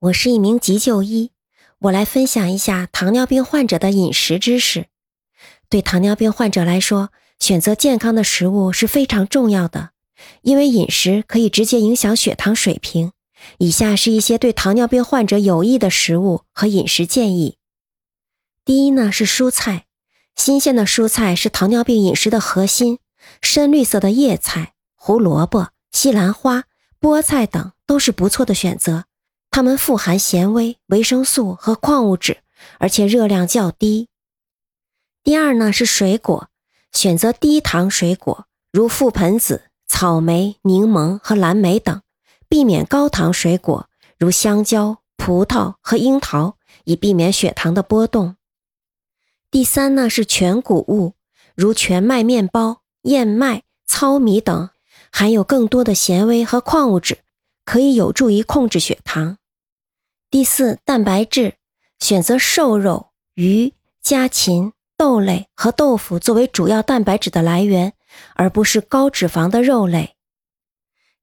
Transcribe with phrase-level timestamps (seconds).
[0.00, 1.32] 我是一名急救医，
[1.80, 4.86] 我来分享一下糖尿病患者的饮食知识。
[5.68, 9.90] 对糖尿病患者来说，选择健康的食物是非常重要的，
[10.42, 13.10] 因为饮食可以直接影响血糖水平。
[13.58, 17.56] 以下是一些对糖尿病患者有益的食物和饮食建议。
[18.64, 19.86] 第一呢是蔬菜，
[20.36, 23.00] 新鲜的蔬菜是糖尿病饮食的核心，
[23.42, 26.66] 深绿色的叶菜、胡萝卜、西兰花、
[27.00, 29.06] 菠菜等都是不错的选择。
[29.50, 32.38] 它们富含纤维、维生素和矿物质，
[32.78, 34.08] 而且热量较低。
[35.24, 36.48] 第二呢是水果，
[36.92, 42.02] 选择低糖水果，如覆盆子、草莓、柠檬和蓝莓等，
[42.48, 48.36] 避免高糖水果，如香蕉、葡萄和樱桃，以避免血糖的波动。
[49.50, 51.14] 第三呢是全谷物，
[51.54, 54.70] 如全麦面包、燕麦、糙米等，
[55.10, 57.18] 含有更多的纤维和矿物质。
[57.68, 59.36] 可以有助于控制血糖。
[60.30, 61.56] 第四，蛋白质
[61.98, 67.92] 选择瘦肉、鱼、家禽、豆类和豆腐作为主要蛋白质的来源，
[68.36, 70.16] 而不是高脂肪的肉类。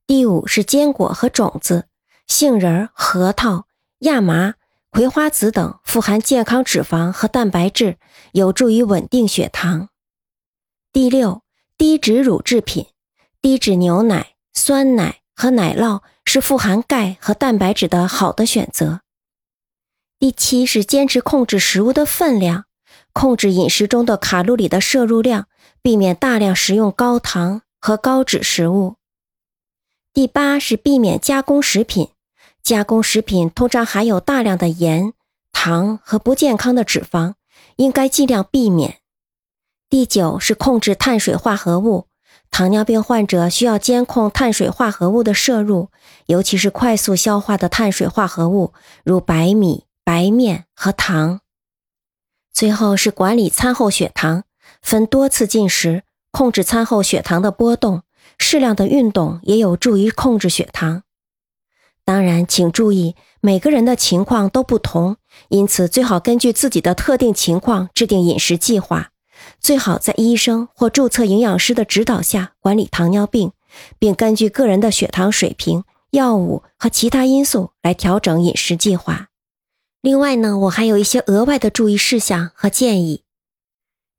[0.05, 1.87] 第五是坚果和种子，
[2.27, 3.65] 杏仁、核桃、
[4.01, 4.53] 亚麻、
[4.91, 7.97] 葵花籽等富含健康脂肪和蛋白质，
[8.33, 9.89] 有助于稳定血糖。
[10.93, 11.41] 第六，
[11.75, 12.85] 低脂乳制品，
[13.41, 16.01] 低脂牛奶、酸奶和奶酪。
[16.27, 19.01] 是富含钙和蛋白质的好的选择。
[20.19, 22.65] 第七是坚持控制食物的分量，
[23.13, 25.47] 控制饮食中的卡路里的摄入量，
[25.81, 28.95] 避免大量食用高糖和高脂食物。
[30.11, 32.09] 第八是避免加工食品，
[32.63, 35.13] 加工食品通常含有大量的盐、
[35.51, 37.35] 糖和不健康的脂肪，
[37.75, 38.97] 应该尽量避免。
[39.89, 42.07] 第九是控制碳水化合物。
[42.57, 45.89] 糖尿病患者需要监控碳水化合物的摄入，
[46.27, 48.71] 尤其是快速消化的碳水化合物，
[49.03, 51.41] 如白米、白面和糖。
[52.53, 54.45] 最后是管理餐后血糖，
[54.81, 58.03] 分多次进食，控制餐后血糖的波动。
[58.39, 61.03] 适量的运动也有助于控制血糖。
[62.05, 65.17] 当然，请注意每个人的情况都不同，
[65.49, 69.09] 因此最好根据自己的特定情况制定饮食计划。
[69.59, 73.51] 最好在医生或注册营养师的指导下管理糖尿病，
[73.99, 79.29] 并根据个人的血糖水平、药物和其他因素来调整饮食计划。
[80.01, 83.23] 另外呢，我还有一些额外的注意事项和建议。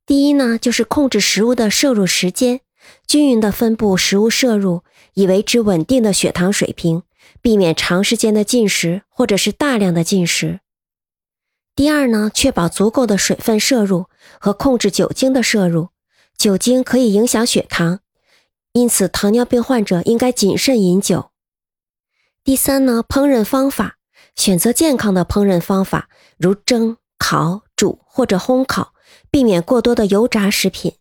[0.05, 2.61] 第一呢，就是控制食物的摄入时间，
[3.07, 4.83] 均匀的分布食物摄入，
[5.15, 7.03] 以维持稳定的血糖水平，
[7.41, 10.61] 避免长时间的进食或者是大量的进食。
[11.77, 14.07] 第二呢，确保足够的水分摄入
[14.41, 15.91] 和控制酒精的摄入，
[16.35, 18.01] 酒精可以影响血糖，
[18.73, 21.31] 因此糖尿病患者应该谨慎饮酒。
[22.43, 23.99] 第三呢，烹饪方法
[24.35, 28.95] 选择健康的烹饪方法，如蒸、烤、煮或者烘烤，
[29.31, 30.95] 避免过多的油炸食品。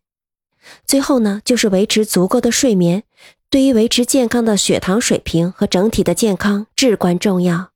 [0.86, 3.04] 最后呢，就是维持足够的睡眠，
[3.50, 7.72] 对于维持健康的血糖水平和整体的健康至关重要。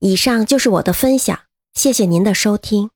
[0.00, 1.38] 以上就是我的分享。
[1.74, 2.90] 谢谢您的收听。